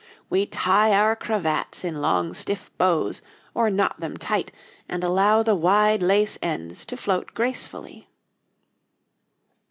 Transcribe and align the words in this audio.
We 0.31 0.47
tie 0.47 0.95
our 0.97 1.15
cravats 1.15 1.83
in 1.83 2.01
long, 2.01 2.33
stiff 2.33 2.71
bows 2.79 3.21
or 3.53 3.69
knot 3.69 3.99
them 3.99 4.17
tight, 4.17 4.51
and 4.89 5.03
allow 5.03 5.43
the 5.43 5.53
wide 5.53 6.01
lace 6.01 6.39
ends 6.41 6.87
to 6.87 6.97
float 6.97 7.35
gracefully. 7.35 8.07